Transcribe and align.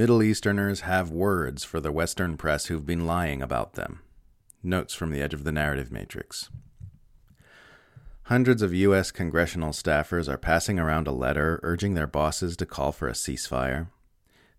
Middle 0.00 0.22
Easterners 0.22 0.80
have 0.80 1.10
words 1.10 1.62
for 1.62 1.78
the 1.78 1.92
Western 1.92 2.38
press 2.38 2.64
who've 2.64 2.86
been 2.86 3.06
lying 3.06 3.42
about 3.42 3.74
them. 3.74 4.00
Notes 4.62 4.94
from 4.94 5.10
the 5.10 5.20
edge 5.20 5.34
of 5.34 5.44
the 5.44 5.52
narrative 5.52 5.92
matrix. 5.92 6.48
Hundreds 8.22 8.62
of 8.62 8.72
U.S. 8.72 9.10
congressional 9.10 9.72
staffers 9.72 10.26
are 10.26 10.38
passing 10.38 10.78
around 10.78 11.06
a 11.06 11.12
letter 11.12 11.60
urging 11.62 11.92
their 11.92 12.06
bosses 12.06 12.56
to 12.56 12.64
call 12.64 12.92
for 12.92 13.08
a 13.08 13.12
ceasefire. 13.12 13.88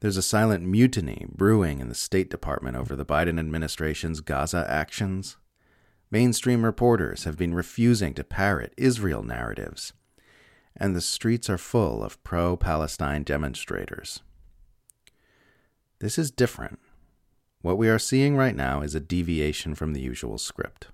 There's 0.01 0.15
a 0.15 0.21
silent 0.21 0.63
mutiny 0.63 1.25
brewing 1.27 1.79
in 1.79 1.89
the 1.89 1.95
State 1.95 2.29
Department 2.29 2.77
over 2.77 2.95
the 2.95 3.03
Biden 3.03 3.39
administration's 3.39 4.21
Gaza 4.21 4.63
actions. 4.69 5.37
Mainstream 6.11 6.63
reporters 6.63 7.23
have 7.23 7.35
been 7.35 7.55
refusing 7.55 8.13
to 8.13 8.23
parrot 8.23 8.75
Israel 8.77 9.23
narratives, 9.23 9.91
and 10.77 10.95
the 10.95 11.01
streets 11.01 11.49
are 11.49 11.57
full 11.57 12.03
of 12.03 12.23
pro 12.23 12.55
Palestine 12.55 13.23
demonstrators. 13.23 14.21
This 16.01 16.17
is 16.17 16.31
different. 16.31 16.79
What 17.61 17.77
we 17.77 17.87
are 17.87 17.99
seeing 17.99 18.35
right 18.35 18.55
now 18.55 18.81
is 18.81 18.95
a 18.95 18.99
deviation 18.99 19.75
from 19.75 19.93
the 19.93 20.01
usual 20.01 20.39
script. 20.39 20.87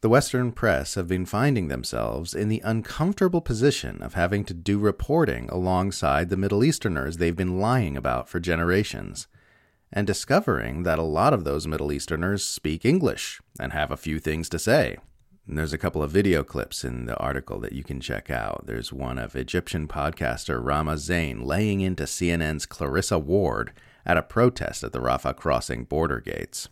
The 0.00 0.08
Western 0.08 0.52
press 0.52 0.94
have 0.94 1.06
been 1.06 1.26
finding 1.26 1.68
themselves 1.68 2.34
in 2.34 2.48
the 2.48 2.62
uncomfortable 2.64 3.42
position 3.42 4.00
of 4.00 4.14
having 4.14 4.44
to 4.46 4.54
do 4.54 4.78
reporting 4.78 5.50
alongside 5.50 6.30
the 6.30 6.38
Middle 6.38 6.64
Easterners 6.64 7.18
they've 7.18 7.36
been 7.36 7.60
lying 7.60 7.94
about 7.94 8.26
for 8.26 8.40
generations, 8.40 9.26
and 9.92 10.06
discovering 10.06 10.84
that 10.84 10.98
a 10.98 11.02
lot 11.02 11.34
of 11.34 11.44
those 11.44 11.66
Middle 11.66 11.92
Easterners 11.92 12.42
speak 12.42 12.86
English 12.86 13.42
and 13.60 13.74
have 13.74 13.90
a 13.90 13.98
few 13.98 14.18
things 14.18 14.48
to 14.48 14.58
say. 14.58 14.96
And 15.48 15.56
there's 15.56 15.72
a 15.72 15.78
couple 15.78 16.02
of 16.02 16.10
video 16.10 16.44
clips 16.44 16.84
in 16.84 17.06
the 17.06 17.16
article 17.16 17.58
that 17.60 17.72
you 17.72 17.82
can 17.82 18.00
check 18.00 18.30
out. 18.30 18.66
There's 18.66 18.92
one 18.92 19.18
of 19.18 19.34
Egyptian 19.34 19.88
podcaster 19.88 20.62
Rahma 20.62 20.98
Zein 20.98 21.42
laying 21.42 21.80
into 21.80 22.02
CNN's 22.04 22.66
Clarissa 22.66 23.18
Ward 23.18 23.72
at 24.04 24.18
a 24.18 24.22
protest 24.22 24.84
at 24.84 24.92
the 24.92 25.00
Rafah 25.00 25.34
crossing 25.36 25.84
border 25.84 26.20
gates. 26.20 26.68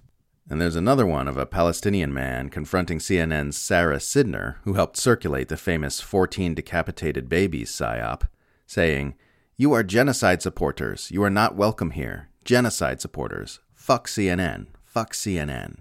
And 0.51 0.61
there's 0.61 0.77
another 0.77 1.07
one 1.07 1.27
of 1.27 1.39
a 1.39 1.47
Palestinian 1.47 2.13
man 2.13 2.51
confronting 2.51 2.99
CNN's 2.99 3.57
Sarah 3.57 3.97
Sidner, 3.97 4.57
who 4.65 4.75
helped 4.75 4.99
circulate 4.99 5.49
the 5.49 5.57
famous 5.57 6.03
14 6.03 6.55
decapitated 6.55 7.31
babies 7.31 7.71
psyop, 7.71 8.29
saying, 8.67 9.15
You 9.57 9.73
are 9.73 9.83
genocide 9.83 10.43
supporters. 10.43 11.11
You 11.11 11.23
are 11.25 11.31
not 11.31 11.57
welcome 11.57 11.93
here. 11.93 12.29
Genocide 12.45 13.01
supporters. 13.01 13.59
Fuck 13.73 14.07
CNN. 14.07 14.67
Fuck 14.85 15.15
CNN. 15.15 15.79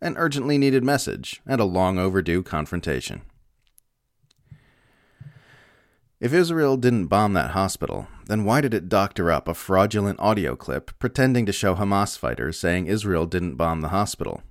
An 0.00 0.16
urgently 0.16 0.58
needed 0.58 0.84
message 0.84 1.40
and 1.46 1.60
a 1.60 1.64
long 1.64 1.98
overdue 1.98 2.42
confrontation. 2.42 3.22
If 6.20 6.32
Israel 6.32 6.76
didn't 6.76 7.08
bomb 7.08 7.32
that 7.34 7.50
hospital, 7.50 8.06
then 8.26 8.44
why 8.44 8.60
did 8.60 8.72
it 8.72 8.88
doctor 8.88 9.30
up 9.30 9.46
a 9.46 9.54
fraudulent 9.54 10.18
audio 10.20 10.56
clip 10.56 10.98
pretending 10.98 11.44
to 11.46 11.52
show 11.52 11.74
Hamas 11.74 12.18
fighters 12.18 12.58
saying 12.58 12.86
Israel 12.86 13.26
didn't 13.26 13.56
bomb 13.56 13.82
the 13.82 13.88
hospital? 13.88 14.42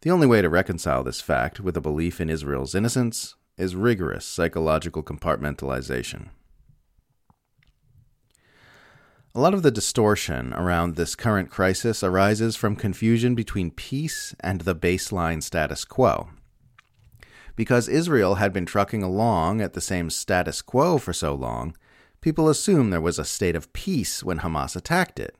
The 0.00 0.10
only 0.10 0.26
way 0.26 0.42
to 0.42 0.48
reconcile 0.48 1.02
this 1.02 1.20
fact 1.20 1.60
with 1.60 1.76
a 1.76 1.80
belief 1.80 2.20
in 2.20 2.30
Israel's 2.30 2.74
innocence 2.74 3.36
is 3.56 3.76
rigorous 3.76 4.24
psychological 4.24 5.02
compartmentalization. 5.02 6.28
A 9.36 9.40
lot 9.40 9.52
of 9.52 9.64
the 9.64 9.72
distortion 9.72 10.52
around 10.52 10.94
this 10.94 11.16
current 11.16 11.50
crisis 11.50 12.04
arises 12.04 12.54
from 12.54 12.76
confusion 12.76 13.34
between 13.34 13.72
peace 13.72 14.32
and 14.38 14.60
the 14.60 14.76
baseline 14.76 15.42
status 15.42 15.84
quo. 15.84 16.28
Because 17.56 17.88
Israel 17.88 18.36
had 18.36 18.52
been 18.52 18.64
trucking 18.64 19.02
along 19.02 19.60
at 19.60 19.72
the 19.72 19.80
same 19.80 20.08
status 20.08 20.62
quo 20.62 20.98
for 20.98 21.12
so 21.12 21.34
long, 21.34 21.76
people 22.20 22.48
assumed 22.48 22.92
there 22.92 23.00
was 23.00 23.18
a 23.18 23.24
state 23.24 23.56
of 23.56 23.72
peace 23.72 24.22
when 24.22 24.38
Hamas 24.38 24.76
attacked 24.76 25.18
it, 25.18 25.36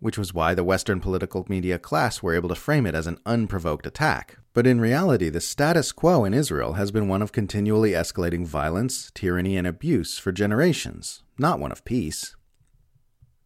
which 0.00 0.18
was 0.18 0.34
why 0.34 0.52
the 0.52 0.64
Western 0.64 0.98
political 0.98 1.46
media 1.48 1.78
class 1.78 2.24
were 2.24 2.34
able 2.34 2.48
to 2.48 2.56
frame 2.56 2.86
it 2.86 2.94
as 2.96 3.06
an 3.06 3.20
unprovoked 3.24 3.86
attack. 3.86 4.38
But 4.52 4.66
in 4.66 4.80
reality, 4.80 5.28
the 5.28 5.40
status 5.40 5.92
quo 5.92 6.24
in 6.24 6.34
Israel 6.34 6.72
has 6.72 6.90
been 6.90 7.06
one 7.06 7.22
of 7.22 7.30
continually 7.30 7.92
escalating 7.92 8.44
violence, 8.44 9.12
tyranny, 9.14 9.56
and 9.56 9.66
abuse 9.66 10.18
for 10.18 10.32
generations, 10.32 11.22
not 11.38 11.60
one 11.60 11.70
of 11.70 11.84
peace. 11.84 12.34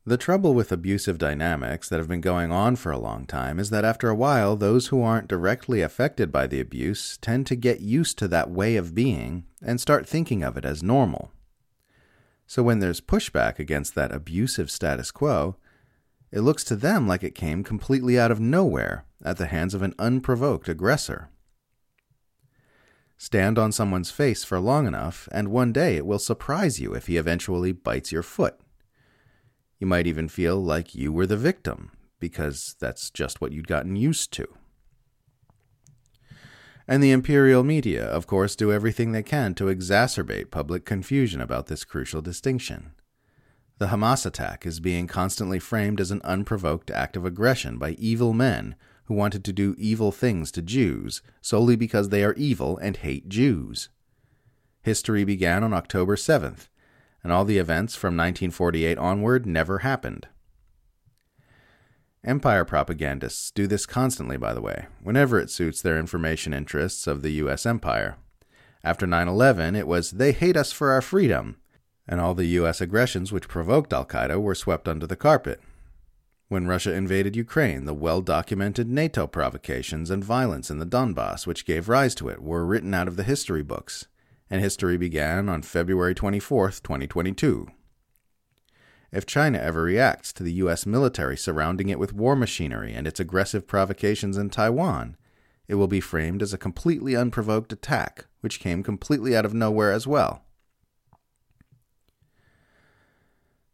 The 0.09 0.17
trouble 0.17 0.55
with 0.55 0.71
abusive 0.71 1.19
dynamics 1.19 1.89
that 1.89 1.99
have 1.99 2.07
been 2.07 2.21
going 2.21 2.53
on 2.53 2.77
for 2.77 2.93
a 2.93 2.99
long 2.99 3.27
time 3.27 3.59
is 3.59 3.71
that 3.71 3.85
after 3.85 4.09
a 4.09 4.15
while, 4.15 4.55
those 4.55 4.87
who 4.87 5.03
aren't 5.03 5.27
directly 5.27 5.81
affected 5.81 6.31
by 6.31 6.47
the 6.47 6.61
abuse 6.61 7.19
tend 7.21 7.49
to 7.49 7.57
get 7.57 7.81
used 7.81 8.17
to 8.19 8.29
that 8.29 8.49
way 8.49 8.77
of 8.77 8.95
being 8.95 9.47
and 9.61 9.81
start 9.81 10.09
thinking 10.09 10.45
of 10.45 10.57
it 10.57 10.65
as 10.65 10.81
normal. 10.81 11.33
So 12.47 12.63
when 12.63 12.79
there's 12.79 13.01
pushback 13.01 13.59
against 13.59 13.97
that 13.97 14.15
abusive 14.15 14.71
status 14.71 15.11
quo, 15.11 15.57
it 16.31 16.43
looks 16.43 16.63
to 16.65 16.77
them 16.77 17.09
like 17.09 17.25
it 17.25 17.35
came 17.35 17.65
completely 17.65 18.17
out 18.17 18.31
of 18.31 18.39
nowhere 18.39 19.07
at 19.25 19.39
the 19.39 19.47
hands 19.47 19.75
of 19.75 19.83
an 19.83 19.95
unprovoked 19.99 20.69
aggressor. 20.69 21.31
Stand 23.19 23.59
on 23.59 23.73
someone's 23.73 24.13
face 24.13 24.45
for 24.45 24.61
long 24.61 24.87
enough, 24.87 25.29
and 25.33 25.49
one 25.49 25.73
day 25.73 25.97
it 25.97 26.07
will 26.07 26.21
surprise 26.21 26.79
you 26.79 26.95
if 26.95 27.09
he 27.09 27.17
eventually 27.17 27.73
bites 27.73 28.13
your 28.13 28.23
foot. 28.23 28.61
You 29.79 29.87
might 29.87 30.07
even 30.07 30.29
feel 30.29 30.63
like 30.63 30.95
you 30.95 31.13
were 31.13 31.27
the 31.27 31.37
victim, 31.37 31.91
because 32.19 32.77
that's 32.81 33.11
just 33.11 33.41
what 33.41 33.53
you'd 33.53 33.69
gotten 33.69 33.97
used 33.97 34.33
to. 34.35 34.49
And 36.89 37.03
the 37.03 37.11
imperial 37.11 37.65
media, 37.65 38.05
of 38.05 38.27
course, 38.27 38.55
do 38.55 38.73
everything 38.73 39.13
they 39.13 39.23
can 39.23 39.55
to 39.55 39.65
exacerbate 39.65 40.51
public 40.51 40.85
confusion 40.85 41.41
about 41.41 41.67
this 41.67 41.85
crucial 41.85 42.23
distinction. 42.23 42.93
The 43.79 43.89
Hamas 43.89 44.25
attack 44.25 44.65
is 44.65 44.81
being 44.81 45.07
constantly 45.07 45.59
framed 45.59 46.01
as 46.01 46.11
an 46.11 46.23
unprovoked 46.25 46.91
act 46.91 47.17
of 47.17 47.27
aggression 47.27 47.77
by 47.77 47.91
evil 47.93 48.33
men 48.33 48.77
who 49.05 49.15
wanted 49.15 49.45
to 49.45 49.53
do 49.53 49.75
evil 49.79 50.13
things 50.13 50.51
to 50.53 50.63
Jews 50.63 51.21
solely 51.43 51.77
because 51.77 52.09
they 52.09 52.25
are 52.25 52.33
evil 52.35 52.79
and 52.79 52.97
hate 52.97 53.29
Jews. 53.29 53.91
History 54.81 55.25
began 55.25 55.63
on 55.63 55.75
October 55.75 56.17
7th 56.17 56.69
and 57.27 57.33
all 57.33 57.45
the 57.45 57.59
events 57.59 57.97
from 57.97 58.17
1948 58.17 58.97
onward 58.99 59.47
never 59.47 59.79
happened. 59.79 60.29
Empire 62.23 62.65
propagandists 62.65 63.51
do 63.51 63.67
this 63.67 63.85
constantly, 63.85 64.37
by 64.37 64.55
the 64.55 64.61
way, 64.61 64.87
whenever 65.03 65.41
it 65.41 65.51
suits 65.51 65.83
their 65.83 65.99
information 65.99 66.55
interests 66.55 67.09
of 67.09 67.23
the 67.23 67.33
U.S. 67.43 67.67
empire. 67.67 68.17
After 68.85 69.09
9 69.09 69.27
11, 69.27 69.75
it 69.75 69.89
was, 69.89 70.13
they 70.13 70.31
hate 70.31 70.57
us 70.57 70.71
for 70.71 70.93
our 70.93 71.03
freedom, 71.03 71.57
and 72.07 72.21
all 72.21 72.37
the 72.37 72.47
U.S. 72.61 72.81
aggressions 72.81 73.33
which 73.33 73.49
provoked 73.49 73.93
Al 73.93 74.07
Qaeda 74.07 74.41
were 74.41 74.55
swept 74.55 74.87
under 74.87 75.09
the 75.09 75.17
carpet. 75.17 75.61
When 76.47 76.69
Russia 76.69 76.95
invaded 76.95 77.35
Ukraine, 77.35 77.87
the 77.87 77.93
well 77.93 78.21
documented 78.21 78.89
NATO 78.89 79.27
provocations 79.27 80.11
and 80.11 80.23
violence 80.23 80.71
in 80.71 80.79
the 80.79 80.87
Donbass, 80.87 81.45
which 81.45 81.67
gave 81.67 81.89
rise 81.89 82.15
to 82.15 82.29
it, 82.29 82.41
were 82.41 82.65
written 82.65 82.95
out 82.95 83.09
of 83.09 83.17
the 83.17 83.25
history 83.25 83.65
books 83.65 84.07
and 84.51 84.61
history 84.61 84.97
began 84.97 85.49
on 85.49 85.63
February 85.63 86.15
24, 86.15 86.71
2022. 86.71 87.69
If 89.13 89.27
China 89.27 89.59
ever 89.59 89.83
reacts 89.83 90.33
to 90.35 90.43
the 90.43 90.53
U.S. 90.55 90.85
military 90.85 91.37
surrounding 91.37 91.89
it 91.89 91.99
with 91.99 92.13
war 92.13 92.37
machinery 92.37 92.93
and 92.93 93.07
its 93.07 93.21
aggressive 93.21 93.67
provocations 93.67 94.37
in 94.37 94.51
Taiwan, 94.51 95.17
it 95.69 95.77
will 95.77 95.89
be 95.89 96.01
framed 96.01 96.43
as 96.43 96.53
a 96.53 96.59
completely 96.59 97.17
unprovoked 97.17 97.73
attack, 97.73 98.27
which 98.41 98.61
came 98.61 98.83
completely 98.83 99.37
out 99.37 99.45
of 99.45 99.55
nowhere 99.55 99.93
as 99.93 100.07
well. 100.07 100.43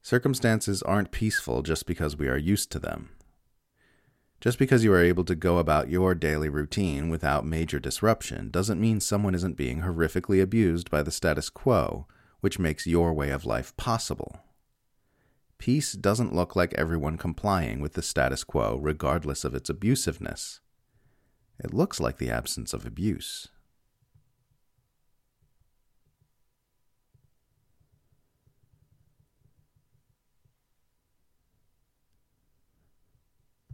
Circumstances 0.00 0.83
aren't 0.83 1.12
peaceful 1.12 1.62
just 1.62 1.87
because 1.87 2.16
we 2.16 2.28
are 2.28 2.37
used 2.37 2.72
to 2.72 2.78
them. 2.78 3.10
Just 4.42 4.58
because 4.58 4.82
you 4.82 4.92
are 4.92 5.00
able 5.00 5.22
to 5.26 5.36
go 5.36 5.58
about 5.58 5.88
your 5.88 6.16
daily 6.16 6.48
routine 6.48 7.08
without 7.08 7.47
major 7.47 7.78
disruption 7.78 8.50
doesn't 8.50 8.80
mean 8.80 8.98
someone 8.98 9.36
isn't 9.36 9.56
being 9.56 9.82
horrifically 9.82 10.42
abused 10.42 10.91
by 10.91 11.00
the 11.00 11.12
status 11.12 11.48
quo, 11.48 12.08
which 12.41 12.58
makes 12.58 12.84
your 12.84 13.12
way 13.12 13.30
of 13.30 13.44
life 13.44 13.72
possible. 13.76 14.41
Peace 15.59 15.92
doesn't 15.92 16.34
look 16.34 16.56
like 16.56 16.74
everyone 16.74 17.18
complying 17.18 17.80
with 17.80 17.92
the 17.92 18.03
status 18.03 18.42
quo 18.42 18.78
regardless 18.83 19.44
of 19.44 19.54
its 19.54 19.71
abusiveness. 19.71 20.59
It 21.62 21.72
looks 21.72 22.00
like 22.00 22.18
the 22.18 22.30
absence 22.30 22.74
of 22.74 22.84
abuse. 22.84 23.47